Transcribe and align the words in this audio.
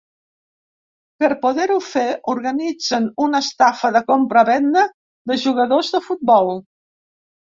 Per 1.23 1.27
poder-ho 1.41 1.75
fer, 1.89 2.05
organitzen 2.33 3.05
una 3.25 3.41
estafa 3.47 3.91
de 3.97 4.01
compra-venda 4.07 4.87
de 5.33 5.37
jugadors 5.43 5.93
de 5.97 6.01
futbol. 6.07 6.51